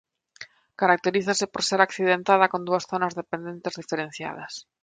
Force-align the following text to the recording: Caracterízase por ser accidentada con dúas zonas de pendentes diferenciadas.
Caracterízase 0.81 1.45
por 1.51 1.61
ser 1.69 1.79
accidentada 1.81 2.49
con 2.51 2.61
dúas 2.67 2.87
zonas 2.91 3.13
de 3.17 3.27
pendentes 3.31 3.77
diferenciadas. 3.81 4.53